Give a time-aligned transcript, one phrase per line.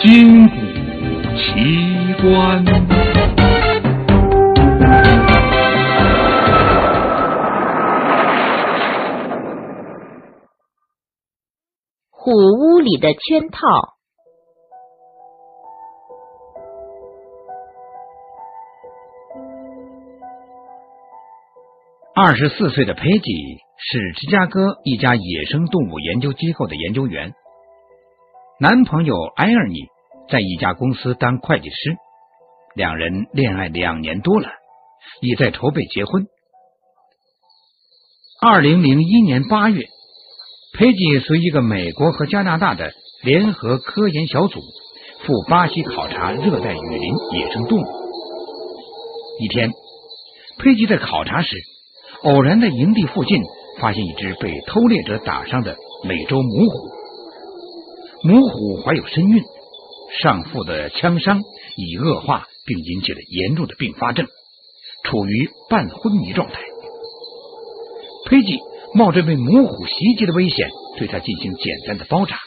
[0.00, 0.54] 金谷
[1.34, 2.64] 奇观。
[12.10, 13.58] 虎屋里的圈套。
[22.14, 23.32] 二十四岁的佩吉
[23.76, 27.34] 是芝加哥一家野生动物研究机构的研究员，
[28.60, 29.76] 男朋友埃尔尼
[30.28, 31.96] 在一家公司当会计师，
[32.74, 34.48] 两人恋爱两年多了，
[35.20, 36.26] 已在筹备结婚。
[38.42, 39.86] 二零零一年八月，
[40.76, 42.90] 佩吉随一个美国和加拿大的
[43.22, 44.58] 联合科研小组
[45.24, 47.84] 赴巴西考察热带雨林野生动物。
[49.38, 49.70] 一天，
[50.58, 51.56] 佩吉在考察时。
[52.24, 53.40] 偶然在营地附近
[53.78, 56.90] 发现一只被偷猎者打伤的美洲母虎，
[58.28, 59.42] 母虎怀有身孕，
[60.20, 61.40] 上腹的枪伤
[61.76, 64.26] 已恶化，并引起了严重的并发症，
[65.02, 66.60] 处于半昏迷状态。
[68.26, 68.58] 佩吉
[68.92, 72.38] 冒着被母虎袭击的危险，对他进行简单的包扎，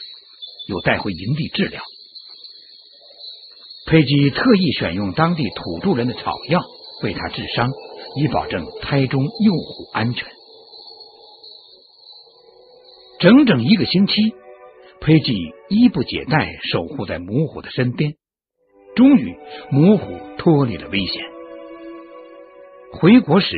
[0.68, 1.82] 又带回营地治疗。
[3.86, 6.62] 佩吉特意选用当地土著人的草药
[7.02, 7.68] 为他治伤。
[8.14, 10.28] 以保证胎中幼虎安全。
[13.20, 14.12] 整整一个星期，
[15.00, 15.34] 佩吉
[15.72, 18.14] 衣不解带守护在母虎的身边。
[18.94, 19.34] 终于，
[19.70, 21.24] 母虎脱离了危险。
[22.92, 23.56] 回国时，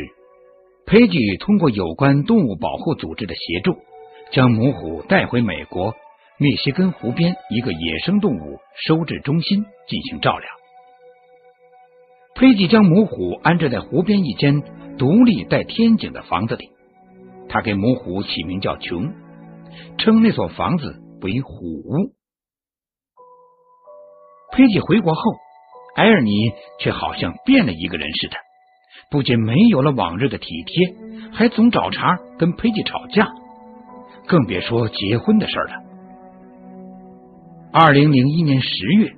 [0.87, 3.77] 佩吉通过有关动物保护组织的协助，
[4.31, 5.95] 将母虎带回美国
[6.39, 10.49] 密歇根湖边一个野生动物收治中心进行照料。
[12.37, 14.63] 佩吉将母虎安置在湖边一间
[14.99, 16.71] 独立带天井的房子里，
[17.49, 19.13] 他给母虎起名叫琼，
[19.99, 22.13] 称那所房子为虎。
[24.53, 25.23] 佩吉回国后，
[25.97, 28.37] 埃尔尼却好像变了一个人似的，
[29.11, 30.95] 不仅没有了往日的体贴，
[31.33, 33.33] 还总找茬跟佩吉吵架，
[34.27, 35.83] 更别说结婚的事了。
[37.73, 39.17] 二零零一年十月。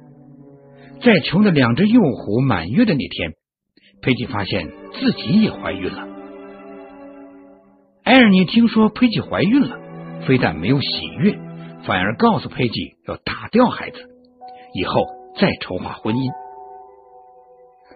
[1.03, 3.35] 在穷的两只幼虎满月的那天，
[4.01, 6.09] 佩吉发现自己也怀孕了。
[8.05, 9.79] 埃尔尼听说佩吉怀孕了，
[10.27, 11.39] 非但没有喜悦，
[11.87, 13.99] 反而告诉佩吉要打掉孩子，
[14.75, 15.07] 以后
[15.39, 16.33] 再筹划婚姻。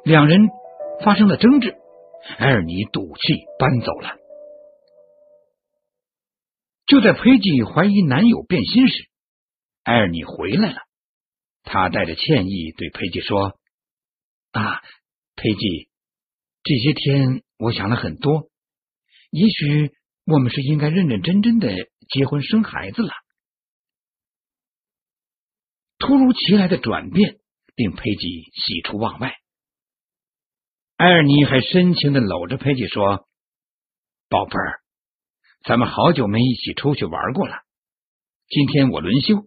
[0.05, 0.49] 两人
[1.03, 1.75] 发生了争执，
[2.39, 4.17] 埃尔尼赌气搬走了。
[6.87, 9.09] 就在佩吉怀疑男友变心时，
[9.83, 10.77] 埃尔尼回来了。
[11.65, 13.59] 他带着歉意对佩吉说
[14.53, 14.81] ：“啊，
[15.35, 15.89] 佩吉，
[16.63, 18.49] 这些天我想了很多，
[19.31, 19.93] 也许
[20.27, 21.75] 我们是应该认认真真的
[22.09, 23.11] 结婚生孩子了。”
[26.01, 27.39] 突如其来的转变
[27.77, 29.37] 令佩吉喜出望外。
[30.97, 33.29] 埃尔尼还深情的搂着佩吉说
[34.29, 34.81] ：“宝贝儿，
[35.63, 37.55] 咱们好久没一起出去玩过了，
[38.49, 39.47] 今天我轮休，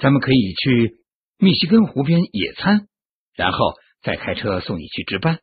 [0.00, 0.98] 咱们可以去。”
[1.38, 2.86] 密西根湖边野餐，
[3.34, 3.58] 然后
[4.00, 5.40] 再开车送你去值班。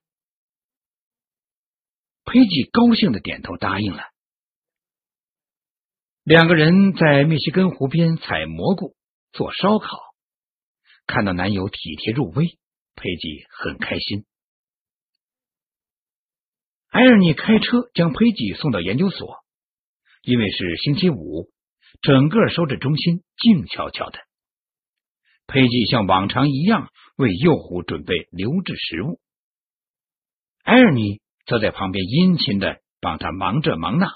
[2.24, 4.04] 佩吉高兴的点头答应了。
[6.24, 8.96] 两个人在密西根湖边采蘑菇、
[9.34, 10.00] 做烧烤，
[11.10, 12.46] 看到男友体贴入微，
[12.96, 14.26] 佩吉很开心。
[16.90, 19.38] 埃尔尼开车将佩吉送到研究所，
[20.22, 21.50] 因为是星期五，
[22.04, 24.20] 整个收治中心静悄悄的。
[25.48, 29.20] 佩吉像往常一样为幼虎准备留置食物，
[30.62, 34.14] 埃尔尼则在旁边殷勤的帮他忙这忙那。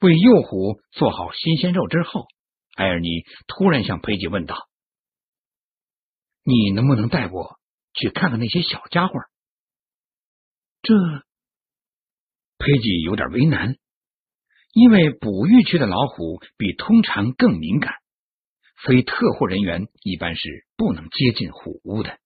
[0.00, 2.26] 为幼虎做好新鲜肉之后，
[2.74, 3.08] 埃尔尼
[3.46, 4.56] 突然向佩吉问道
[6.44, 7.58] ：“你能不能带我
[7.94, 9.14] 去看看那些小家伙？”
[10.82, 10.94] 这
[12.58, 13.76] 佩吉有点为难，
[14.72, 17.94] 因为哺育区的老虎比通常更敏感。
[18.84, 22.18] 非特护人员一般是不能接近虎屋的，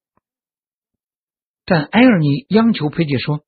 [1.65, 3.45] 但埃尔尼央求佩吉说：“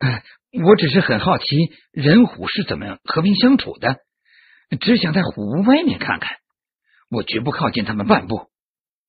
[0.00, 0.24] 哎，
[0.64, 1.44] 我只是很好奇
[1.92, 3.98] 人虎是怎么样和平相处的，
[4.80, 6.38] 只想在虎屋外面看看，
[7.10, 8.48] 我绝不靠近他们半步，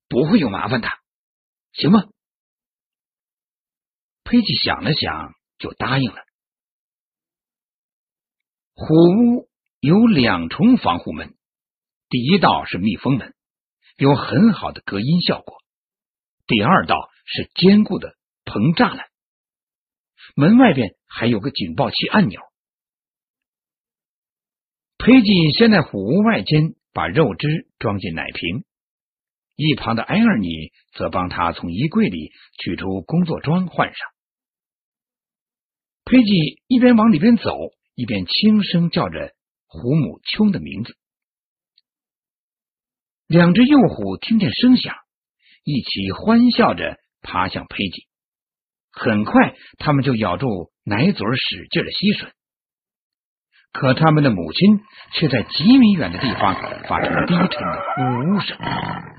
[0.07, 0.89] 不会有麻烦的，
[1.73, 2.09] 行吗？”
[4.23, 6.17] 佩吉想了想，就答应了。
[8.73, 9.49] 虎屋
[9.79, 11.35] 有两重防护门。
[12.09, 13.33] 第一道是密封门，
[13.97, 15.57] 有很好的隔音效果。
[16.45, 18.15] 第二道是坚固的
[18.45, 19.09] 棚栅栏，
[20.35, 22.41] 门外边还有个警报器按钮。
[24.97, 28.65] 佩吉先在虎屋外间把肉汁装进奶瓶，
[29.55, 30.49] 一旁的埃尔尼
[30.93, 32.31] 则帮他从衣柜里
[32.61, 34.09] 取出工作装换上。
[36.03, 37.57] 佩吉一边往里边走，
[37.95, 39.31] 一边轻声叫着
[39.65, 40.95] 胡母丘的名字。
[43.27, 44.93] 两只幼虎听见声响，
[45.63, 48.07] 一起欢笑着爬向佩吉。
[48.91, 52.29] 很快，他们就咬住奶嘴，使劲的吸吮。
[53.71, 54.79] 可他们的母亲
[55.13, 56.53] 却在几米远的地方
[56.87, 59.14] 发出低沉的呜呜声。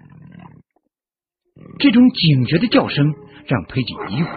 [1.79, 3.15] 这种警觉的叫声
[3.47, 4.33] 让佩吉疑惑。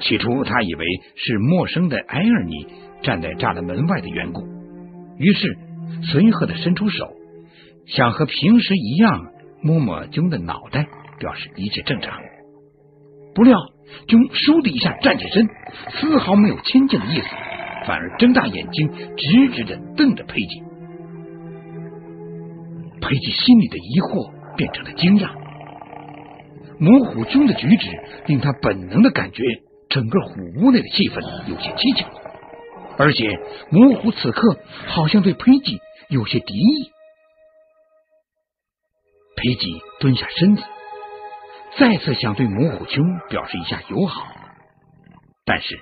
[0.00, 0.84] 起初，他以为
[1.16, 2.66] 是陌生的埃尔尼
[3.02, 4.42] 站在栅栏门外的缘故，
[5.18, 5.56] 于是
[6.02, 7.12] 随和的伸出手，
[7.86, 9.26] 想和平时一样
[9.62, 10.86] 摸摸囧的脑袋，
[11.18, 12.20] 表示一切正常。
[13.34, 13.58] 不料，
[14.08, 15.48] 囧倏的一下站起身，
[15.90, 17.26] 丝毫没有亲近的意思。
[17.86, 20.62] 反而睁大眼睛，直直的瞪着佩吉。
[23.00, 25.30] 佩吉心里的疑惑变成了惊讶。
[26.78, 27.88] 母虎兄的举止
[28.26, 29.42] 令他本能的感觉
[29.88, 32.06] 整个虎屋内的气氛有些蹊跷，
[32.98, 33.38] 而且
[33.70, 36.90] 母虎此刻好像对裴吉有些敌意。
[39.36, 40.62] 裴吉蹲下身子，
[41.76, 44.26] 再次想对母虎兄表示一下友好，
[45.44, 45.78] 但是。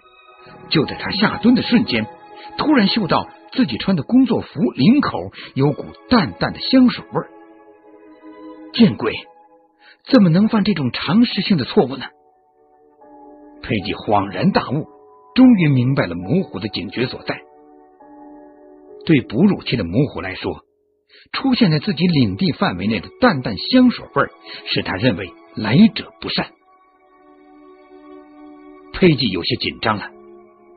[0.71, 2.05] 就在他下蹲的瞬间，
[2.59, 5.19] 突然嗅到自己穿的工作服领口
[5.55, 7.29] 有股淡淡的香水味儿。
[8.73, 9.15] 见鬼！
[10.11, 12.05] 怎么能犯这种常识性的错误呢？
[13.63, 14.87] 佩吉恍然大悟，
[15.35, 17.41] 终于明白了母虎的警觉所在。
[19.07, 20.65] 对哺乳期的母虎来说，
[21.33, 24.29] 出现在自己领地范围内的淡淡香水味，
[24.67, 26.51] 使他认为来者不善。
[28.93, 30.11] 佩吉有些紧张了。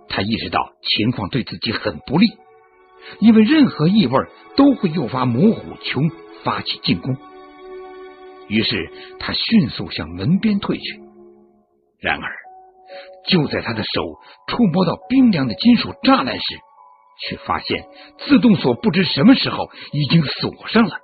[0.07, 2.27] 他意识到情况对自己很不利，
[3.19, 4.13] 因为任何异味
[4.55, 6.11] 都会诱发母虎琼
[6.43, 7.17] 发起进攻。
[8.47, 8.89] 于是
[9.19, 10.99] 他迅速向门边退去。
[11.99, 12.29] 然而，
[13.27, 14.01] 就在他的手
[14.47, 16.45] 触摸到冰凉的金属栅栏时，
[17.27, 17.85] 却发现
[18.19, 20.97] 自动锁不知什么时候已经锁上了。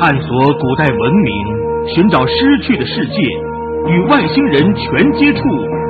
[0.00, 1.60] 探索古代文明。
[1.94, 3.22] 寻找失去的世界，
[3.88, 5.42] 与外星人全接触，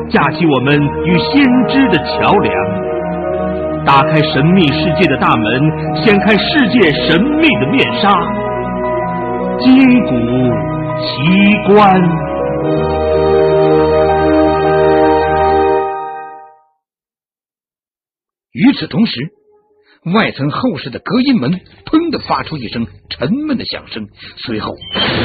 [0.08, 2.54] 架起我们与先知的桥梁，
[3.84, 5.60] 打开神秘世界的大门，
[6.04, 8.10] 掀开世界神秘的面纱，
[9.58, 10.10] 金谷
[11.00, 12.00] 奇观。
[18.52, 19.18] 与此同时。
[20.14, 24.74] 外层后室的隔音门“砰”的发出一声沉闷的响声，随后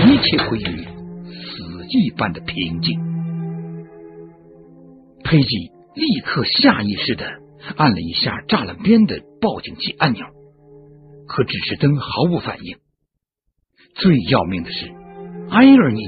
[0.05, 0.83] 一切归于
[1.31, 2.99] 死寂般的平静。
[5.23, 7.25] 佩吉立刻下意识的
[7.75, 10.25] 按了一下栅栏边的报警器按钮，
[11.27, 12.77] 可指示灯毫无反应。
[13.95, 14.87] 最要命的是，
[15.49, 16.01] 埃尔尼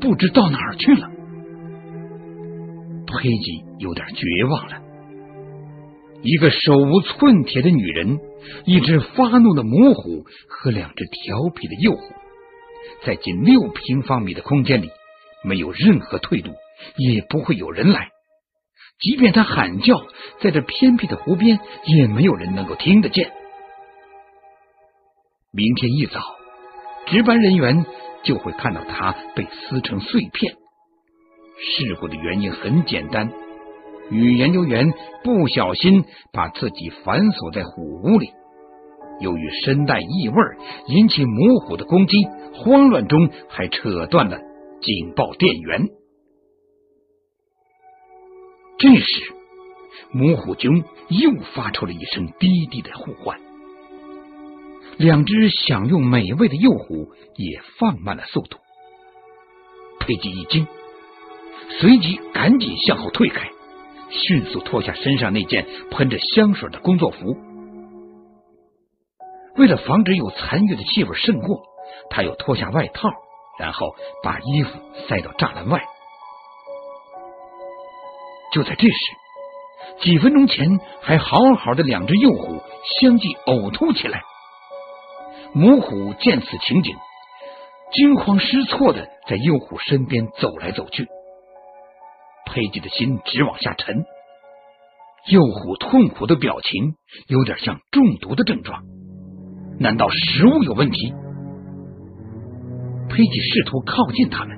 [0.00, 1.08] 不知到哪儿去了。
[3.06, 4.82] 佩吉有点绝望了。
[6.22, 8.18] 一个手无寸铁的女人，
[8.66, 12.02] 一只发怒的母虎和两只调皮的幼虎，
[13.04, 14.90] 在仅六平方米的空间里，
[15.42, 16.52] 没有任何退路，
[16.96, 18.10] 也不会有人来。
[19.00, 19.96] 即便他喊叫，
[20.40, 23.32] 在这偏僻的湖边，也没有人能够听得见。
[25.52, 26.20] 明天一早，
[27.06, 27.86] 值班人员
[28.22, 30.54] 就会看到他被撕成碎片。
[31.58, 33.32] 事故的原因很简单。
[34.10, 34.92] 女研究员
[35.22, 38.30] 不小心把自己反锁在虎屋里，
[39.20, 40.36] 由于身带异味
[40.88, 42.16] 引起母虎的攻击，
[42.54, 44.38] 慌乱中还扯断了
[44.82, 45.88] 警报电源。
[48.80, 49.34] 这时，
[50.10, 53.38] 母虎囧又发出了一声低低的呼唤，
[54.96, 58.56] 两只享用美味的幼虎也放慢了速度。
[59.98, 60.66] 佩吉一惊，
[61.78, 63.50] 随即赶紧向后退开。
[64.08, 67.36] 迅速脱下身上那件喷着香水的工作服，
[69.56, 71.62] 为了防止有残余的气味渗过，
[72.08, 73.10] 他又脱下外套，
[73.58, 74.70] 然后把衣服
[75.06, 75.84] 塞到栅栏外。
[78.52, 78.94] 就在这时，
[80.00, 80.68] 几分钟前
[81.00, 82.62] 还好好的两只幼虎
[83.00, 84.22] 相继呕吐起来。
[85.52, 86.96] 母虎见此情景，
[87.92, 91.06] 惊慌失措的在幼虎身边走来走去。
[92.46, 94.04] 佩吉的心直往下沉，
[95.28, 96.94] 幼虎痛苦的表情
[97.28, 98.82] 有点像中毒的症状，
[99.78, 101.14] 难道食物有问题？
[103.08, 104.56] 佩吉试图靠近他们，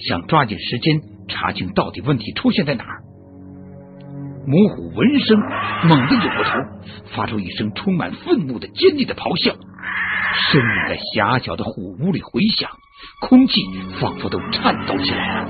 [0.00, 3.02] 想抓紧时间查清到底问题出现在哪儿。
[4.44, 5.38] 母虎闻声
[5.84, 6.50] 猛地扭过头，
[7.14, 12.68] 发出一声充满愤怒的尖利的咆哮，声音在狭小的虎屋里回响，
[13.20, 13.62] 空气
[14.00, 15.48] 仿佛都颤抖起来了。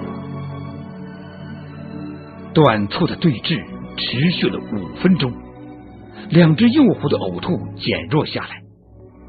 [2.52, 3.64] 短促的对峙
[3.96, 5.32] 持续了五分钟，
[6.28, 8.60] 两只幼虎的呕吐减弱下来，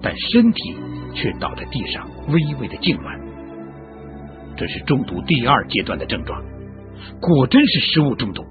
[0.01, 0.75] 但身体
[1.15, 3.17] 却倒在地上，微微的痉挛。
[4.57, 6.43] 这是中毒第二阶段的症状，
[7.21, 8.43] 果真是食物中毒。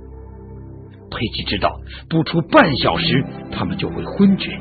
[1.13, 4.59] 佩奇知道，不出半小时，他们就会昏厥。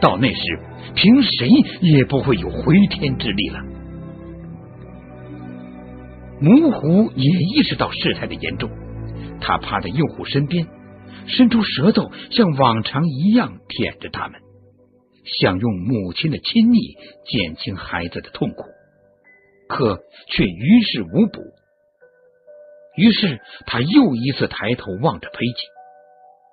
[0.00, 0.58] 到那时，
[0.94, 1.48] 凭谁
[1.80, 3.60] 也不会有回天之力了。
[6.40, 8.68] 母虎也意识到事态的严重，
[9.40, 10.66] 它趴在幼虎身边，
[11.26, 14.40] 伸出舌头，像往常一样舔着它们，
[15.24, 16.78] 想用母亲的亲昵
[17.26, 18.64] 减轻孩子的痛苦，
[19.68, 21.40] 可却于事无补。
[22.96, 25.66] 于是，他又一次抬头望着佩吉，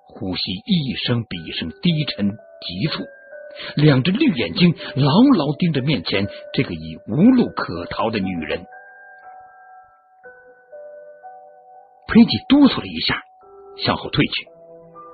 [0.08, 3.04] 呼吸一声比一声低沉急促，
[3.76, 8.64] 两只绿眼睛牢牢盯着面前这个已无路可逃的女人。
[12.08, 13.22] 佩吉哆嗦了一下，
[13.78, 14.48] 向后退去，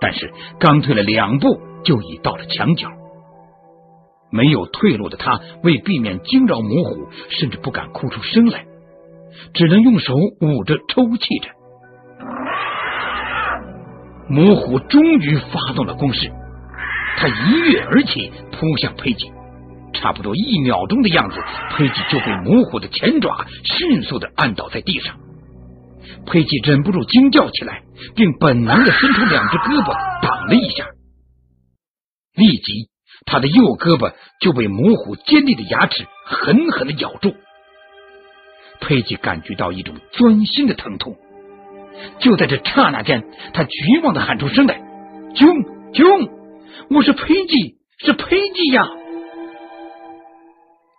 [0.00, 2.88] 但是刚退了两步，就已到了墙角。
[4.30, 8.66] 没有退路的他，为避免惊扰母虎，甚至不敢哭出声来。
[9.54, 11.48] 只能用手捂着抽泣着。
[14.28, 16.30] 母虎终于发动了攻势，
[17.16, 19.32] 它一跃而起，扑向佩吉。
[19.94, 25.16] 差不多一秒钟的样子，佩吉就被母虎的前爪迅速的按倒在地上。
[26.26, 27.82] 佩吉忍不住惊叫起来，
[28.14, 29.92] 并本能的伸出两只胳膊
[30.22, 30.84] 挡了一下。
[32.34, 32.90] 立即，
[33.26, 37.34] 他的右胳膊就被母虎尖利的牙齿狠狠的咬住。
[38.80, 41.16] 佩吉感觉到一种钻心的疼痛，
[42.20, 44.80] 就在这刹那间，他绝望的喊出声来
[45.34, 45.48] ：“兄
[45.92, 46.28] 兄，
[46.90, 48.84] 我是佩吉，是佩吉呀！”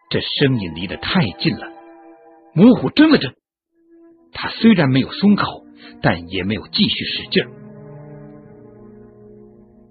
[0.10, 1.72] 这声音离得太近了，
[2.54, 3.34] 母虎怔了怔，
[4.34, 5.64] 他虽然没有松口，
[6.02, 7.44] 但也没有继续使劲。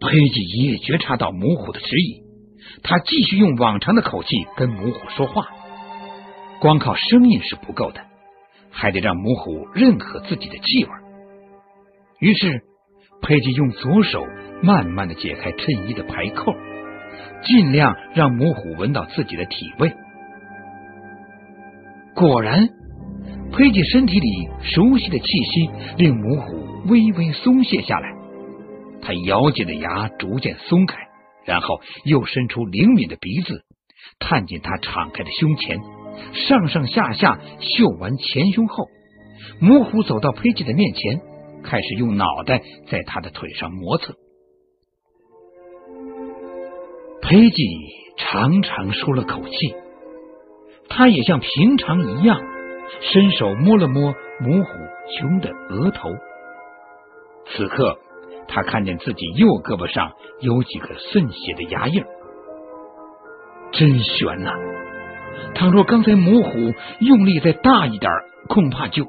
[0.00, 2.23] 佩吉也觉察到母虎的迟疑，
[2.83, 5.49] 他继续用往常的口气跟母虎说话。
[6.61, 8.00] 光靠声音是不够的，
[8.71, 10.91] 还得让母虎认可自己的气味。
[12.21, 12.62] 于是，
[13.23, 14.27] 佩吉用左手
[14.62, 16.53] 慢慢的解开衬衣的排扣，
[17.45, 19.93] 尽量让母虎闻到自己的体味。
[22.15, 22.69] 果然，
[23.53, 28.09] 佩吉身体里熟悉的气息令母虎微微松懈下来。
[29.00, 30.97] 他咬紧的牙逐渐松开，
[31.45, 33.62] 然后又伸出灵敏的鼻子，
[34.19, 35.79] 探进他敞开的胸前。
[36.33, 38.89] 上上下下嗅完前胸后，
[39.61, 41.21] 母虎走到佩吉的面前，
[41.63, 44.15] 开始用脑袋在他的腿上磨蹭。
[47.23, 47.63] 佩吉
[48.17, 49.75] 长长舒了口气，
[50.89, 52.41] 他也像平常一样，
[53.01, 54.71] 伸手摸了摸母虎
[55.19, 56.09] 胸的额头。
[57.47, 57.99] 此刻，
[58.47, 62.03] 他看见自己右胳膊上有几个渗血的牙印，
[63.73, 64.53] 真悬呐！
[65.55, 66.50] 倘若刚才母虎
[67.00, 68.11] 用力再大一点，
[68.49, 69.05] 恐怕就……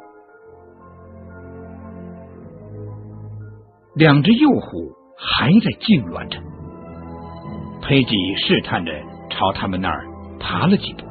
[3.96, 6.40] 两只幼虎还在痉挛着。
[7.82, 8.92] 佩吉试探着
[9.30, 10.06] 朝他们那儿
[10.40, 11.04] 爬了几步，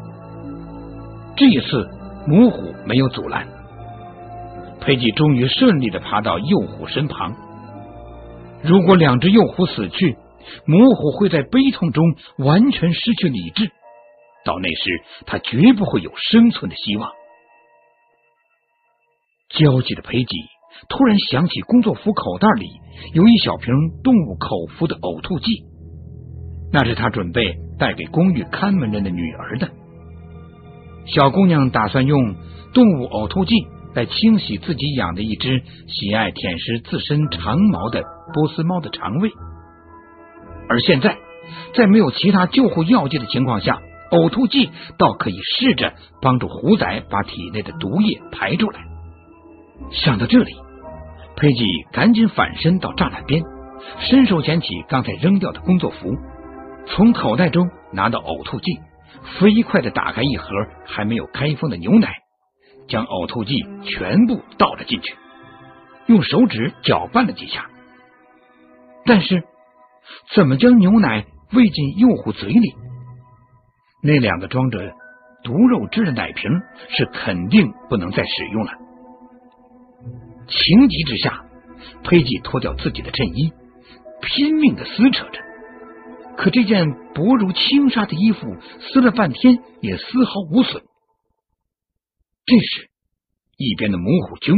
[1.36, 1.88] 这一次
[2.26, 3.46] 母虎没有阻拦。
[4.80, 7.34] 佩吉终于顺利的爬到幼虎身旁。
[8.62, 10.16] 如果两只幼虎死去，
[10.64, 12.04] 母虎会在悲痛中
[12.38, 13.70] 完全失去理智。
[14.44, 17.10] 到那时，他绝不会有生存的希望。
[19.50, 20.36] 焦急的裴吉
[20.88, 22.68] 突然想起工作服口袋里
[23.14, 25.64] 有一小瓶动物口服的呕吐剂，
[26.72, 29.70] 那是他准备带给公寓看门人的女儿的。
[31.06, 32.36] 小姑娘打算用
[32.74, 33.54] 动物呕吐剂
[33.94, 38.02] 来清洗自己养的一只喜爱舔舐自身长毛的
[38.34, 39.30] 波斯猫的肠胃，
[40.68, 41.16] 而现在
[41.74, 43.80] 在没有其他救护药剂的情况下。
[44.10, 48.80] 呕吐剂倒可以试着帮助虎仔把体内的毒液排出来。
[49.90, 50.54] 想到这里，
[51.36, 53.42] 佩吉赶紧反身到栅栏边，
[54.00, 56.16] 伸手捡起刚才扔掉的工作服，
[56.86, 58.80] 从口袋中拿到呕吐剂，
[59.38, 60.48] 飞快的打开一盒
[60.84, 62.12] 还没有开封的牛奶，
[62.88, 65.14] 将呕吐剂全部倒了进去，
[66.06, 67.66] 用手指搅拌了几下。
[69.04, 69.44] 但是，
[70.34, 72.74] 怎么将牛奶喂进幼虎嘴里？
[74.02, 74.92] 那两个装着
[75.42, 76.50] 毒肉汁的奶瓶
[76.90, 78.72] 是肯定不能再使用了。
[80.46, 81.44] 情急之下，
[82.04, 83.52] 佩吉脱掉自己的衬衣，
[84.22, 85.40] 拼命的撕扯着。
[86.36, 90.82] 可这件薄如轻纱的衣服撕了半天也丝毫无损。
[92.46, 92.88] 这时，
[93.56, 94.54] 一边的母虎君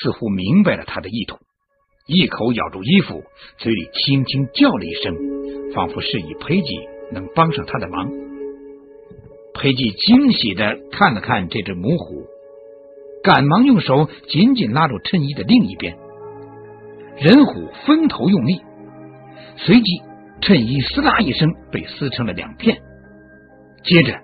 [0.00, 1.36] 似乎明白了他的意图，
[2.06, 3.24] 一口咬住衣服，
[3.58, 6.68] 嘴里轻轻叫了一声，仿佛示意佩吉
[7.12, 8.08] 能帮上他的忙。
[9.58, 12.26] 裴寂惊喜的看了看这只母虎，
[13.22, 15.96] 赶忙用手紧紧拉住衬衣的另一边。
[17.16, 18.60] 人虎分头用力，
[19.56, 20.02] 随即。
[20.42, 22.76] 衬衣“撕拉”一声被撕成了两片，
[23.82, 24.20] 接着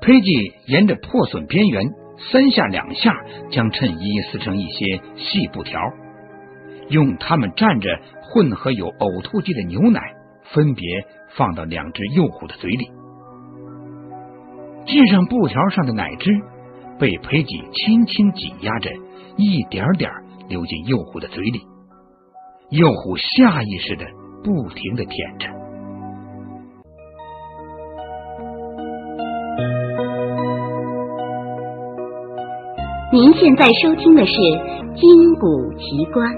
[0.00, 1.82] 裴寂沿着破损边缘
[2.30, 3.12] 三下两下
[3.50, 5.80] 将衬衣撕成一些细布条，
[6.88, 10.00] 用它们蘸着混合有呕吐剂的牛奶，
[10.54, 10.84] 分别
[11.36, 12.88] 放到两只幼虎的嘴里。
[14.92, 16.30] 系上布条上的奶汁
[16.98, 18.90] 被裴吉轻轻挤压着，
[19.36, 20.10] 一点点
[20.48, 21.60] 流进幼虎的嘴里，
[22.70, 24.04] 幼虎下意识的。
[24.44, 25.46] 不停的舔着。
[33.12, 34.32] 您现在收听的是
[34.96, 36.34] 《金谷奇观》。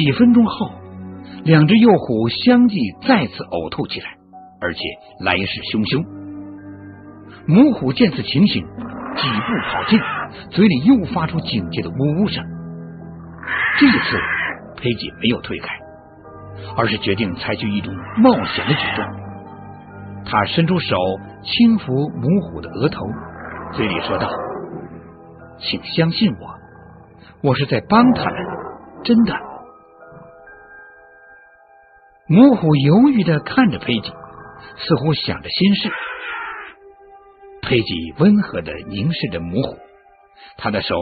[0.00, 0.70] 几分钟后，
[1.44, 4.06] 两只幼虎相继再次呕吐起来，
[4.58, 4.80] 而且
[5.22, 6.02] 来势汹汹。
[7.46, 8.64] 母虎见此情形。
[9.16, 10.00] 几步跑近，
[10.48, 12.42] 嘴里又发出警戒的呜呜声。
[13.78, 14.16] 这一次，
[14.78, 15.68] 佩吉没有退开，
[16.78, 19.04] 而是决定采取一种冒险的举动。
[20.24, 20.96] 他伸出手
[21.42, 23.04] 轻抚母虎的额头，
[23.72, 24.30] 嘴里说道
[25.60, 28.34] ：“请相信我，我是在帮他们，
[29.04, 29.34] 真的。”
[32.32, 34.12] 母虎犹豫的看着佩吉，
[34.76, 35.90] 似乎想着心事。
[37.60, 39.76] 佩吉温和的凝视着母虎，
[40.56, 40.94] 他的手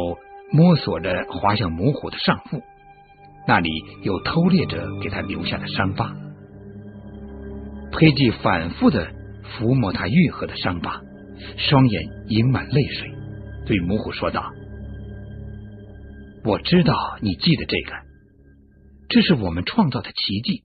[0.51, 2.63] 摸索着滑向母虎的上腹，
[3.47, 3.69] 那里
[4.03, 6.17] 有偷猎者给他留下的伤疤。
[7.93, 9.09] 佩吉反复的
[9.45, 11.03] 抚摸他愈合的伤疤，
[11.59, 13.13] 双眼盈满泪水，
[13.67, 14.51] 对母虎说道
[16.43, 17.93] ：“我知道你记得这个，
[19.11, 20.63] 这是我们创造的奇迹。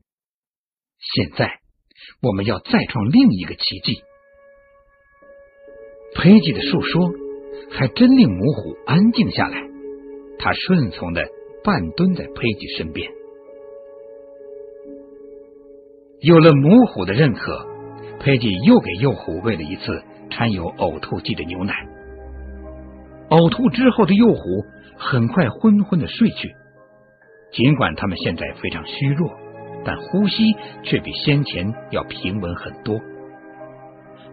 [1.15, 1.59] 现在
[2.21, 4.03] 我们要再创另一个奇迹。”
[6.15, 7.11] 佩吉的述说
[7.71, 9.63] 还真令母虎安静下来，
[10.37, 11.25] 他顺从的
[11.63, 13.11] 半蹲在佩吉身边。
[16.19, 17.67] 有了母虎的认可，
[18.19, 21.73] 佩吉又给幼虎喂了一次掺有呕吐剂的牛奶。
[23.29, 24.39] 呕吐之后的幼虎
[24.95, 26.53] 很快昏昏的睡去，
[27.51, 29.31] 尽管他们现在非常虚弱，
[29.85, 32.99] 但呼吸却比先前要平稳很多。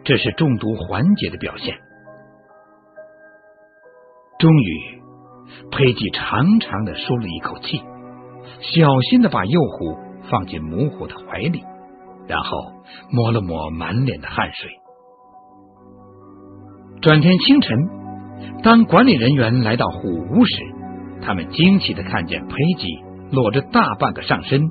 [0.04, 1.76] 这是中毒缓解的表现。
[4.38, 5.02] 终于，
[5.70, 7.82] 佩吉长长的舒了一口气，
[8.60, 9.98] 小心的把幼虎
[10.30, 11.62] 放进母虎的怀里，
[12.26, 12.50] 然后
[13.10, 14.70] 抹了抹满脸的汗水。
[17.02, 17.78] 转天清晨，
[18.62, 20.62] 当管理人员来到虎屋时，
[21.20, 22.86] 他们惊奇的看见佩吉
[23.30, 24.70] 裸着大半个上身，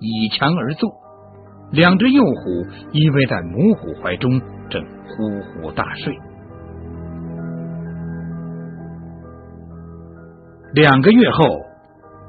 [0.00, 0.90] 倚墙而坐，
[1.72, 4.40] 两只幼虎依偎在母虎怀中。
[4.68, 6.12] 正呼呼大睡。
[10.74, 11.60] 两个月后，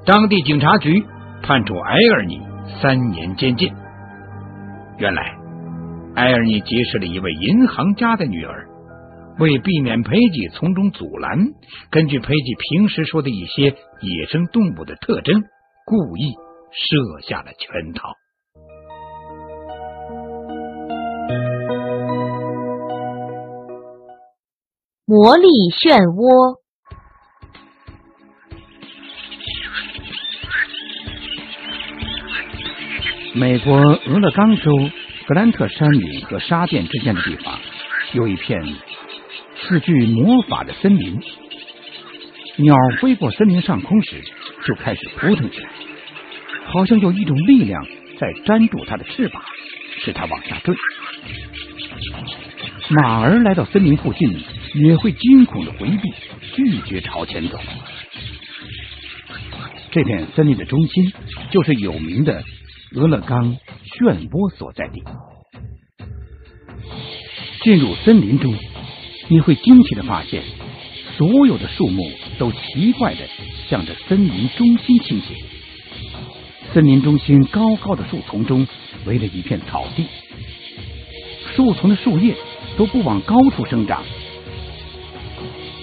[0.05, 1.03] 当地警察局
[1.41, 2.39] 判处埃尔尼
[2.79, 3.73] 三年监禁。
[4.99, 5.35] 原来，
[6.13, 8.67] 埃尔尼结识了一位银行家的女儿，
[9.39, 11.39] 为避免佩吉从中阻拦，
[11.89, 13.63] 根据佩吉平时说的一些
[14.01, 15.41] 野生动物的特征，
[15.85, 16.35] 故意
[16.71, 18.13] 设下了圈套。
[25.05, 26.59] 魔力漩涡。
[33.33, 34.71] 美国俄勒冈州
[35.27, 37.59] 格兰特山岭和沙甸之间的地方，
[38.13, 38.59] 有一片
[39.61, 41.21] 似具魔法的森林。
[42.57, 44.21] 鸟飞过森林上空时，
[44.65, 45.69] 就开始扑腾起来，
[46.71, 47.85] 好像有一种力量
[48.19, 49.41] 在粘住它的翅膀，
[50.03, 50.75] 使它往下坠。
[52.89, 54.39] 马儿来到森林附近。
[54.73, 56.13] 也会惊恐的回避，
[56.53, 57.57] 拒绝朝前走。
[59.89, 61.11] 这片森林的中心
[61.49, 62.43] 就是有名的
[62.93, 63.57] 俄勒冈
[63.99, 65.01] 漩涡所在地。
[67.63, 68.53] 进入森林中，
[69.29, 70.43] 你会惊奇的发现，
[71.17, 72.03] 所有的树木
[72.37, 73.21] 都奇怪的
[73.69, 75.33] 向着森林中心倾斜。
[76.77, 78.67] 森林中心高高的树丛中
[79.07, 80.05] 围了一片草地，
[81.55, 82.35] 树丛的树叶
[82.77, 84.03] 都不往高处生长。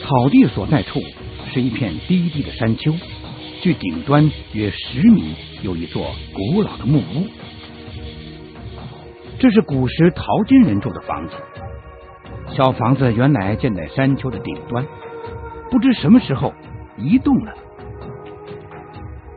[0.00, 1.00] 草地所在处
[1.52, 2.94] 是一片低低的山丘，
[3.60, 7.26] 距顶端约十米有一座古老的木屋，
[9.40, 11.32] 这是古时淘金人住的房子。
[12.56, 14.86] 小房子原来建在山丘的顶端，
[15.72, 16.54] 不知什么时候
[16.96, 17.52] 移动了。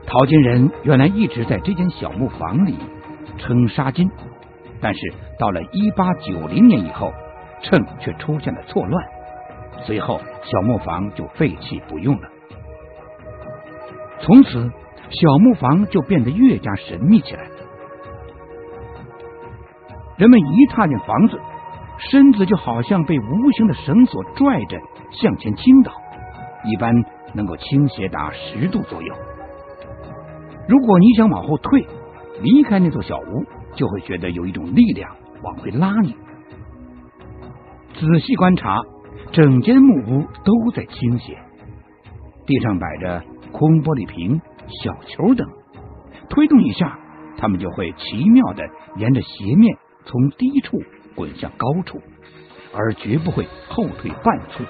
[0.07, 2.77] 淘金人原来一直在这间小木房里
[3.37, 4.09] 称沙金，
[4.81, 4.99] 但是
[5.37, 7.11] 到了一八九零年以后，
[7.61, 9.05] 秤却出现了错乱，
[9.83, 12.29] 随后小木房就废弃不用了。
[14.21, 14.71] 从此，
[15.09, 17.43] 小木房就变得越加神秘起来。
[20.15, 21.37] 人们一踏进房子，
[21.97, 24.79] 身子就好像被无形的绳索拽着
[25.11, 25.91] 向前倾倒，
[26.63, 26.95] 一般
[27.33, 29.13] 能够倾斜达十度左右。
[30.67, 31.85] 如果你想往后退，
[32.41, 36.15] 离开那座小屋，就会觉得有一种力量往回拉你。
[37.93, 38.81] 仔细观察，
[39.31, 41.37] 整间木屋都在倾斜，
[42.45, 44.39] 地上摆着空玻璃瓶、
[44.83, 45.47] 小球等，
[46.29, 46.99] 推动一下，
[47.37, 48.63] 它们就会奇妙的
[48.97, 50.77] 沿着斜面从低处
[51.15, 51.97] 滚向高处，
[52.75, 54.67] 而绝不会后退半寸。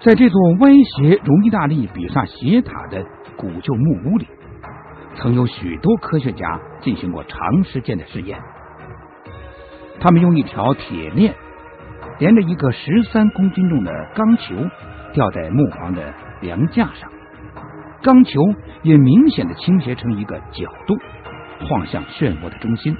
[0.00, 3.04] 在这座歪斜如意大利比萨斜塔的
[3.36, 4.28] 古旧木屋里，
[5.16, 8.38] 曾有许多科学家进行过长时间的试验。
[10.00, 11.34] 他们用一条铁链
[12.20, 14.54] 连着一个十三公斤重的钢球，
[15.12, 17.10] 吊在木房的梁架上，
[18.00, 18.40] 钢球
[18.82, 20.96] 也明显的倾斜成一个角度，
[21.66, 22.96] 晃向漩涡的中心。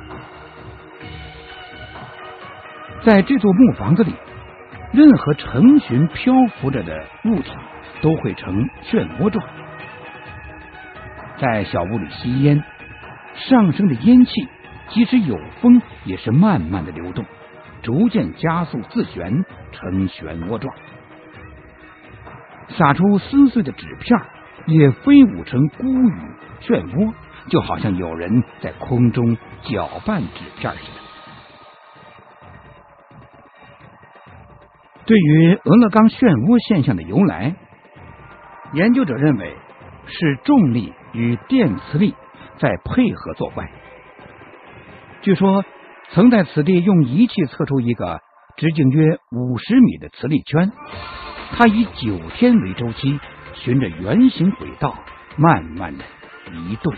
[3.05, 4.13] 在这座木房子里。
[4.93, 7.53] 任何成群漂浮着的物体
[8.01, 8.55] 都会呈
[8.91, 9.47] 漩涡状，
[11.39, 12.63] 在小屋里吸烟，
[13.35, 14.31] 上升的烟气
[14.89, 17.25] 即使有风，也是慢慢的流动，
[17.83, 20.75] 逐渐加速自旋，呈漩涡状。
[22.71, 24.19] 撒出撕碎的纸片，
[24.67, 26.13] 也飞舞成孤羽
[26.63, 27.13] 漩涡，
[27.49, 31.08] 就好像有人在空中搅拌纸片似的。
[35.09, 37.57] 对于俄勒冈漩涡现象的由来，
[38.75, 39.57] 研究者认为
[40.07, 42.15] 是重力与电磁力
[42.59, 43.71] 在配合作怪。
[45.23, 45.65] 据说
[46.11, 48.21] 曾在此地用仪器测出一个
[48.59, 50.71] 直径约五十米的磁力圈，
[51.53, 53.19] 它以九天为周期，
[53.55, 54.95] 循着圆形轨道
[55.39, 56.05] 慢慢的
[56.53, 56.93] 移动。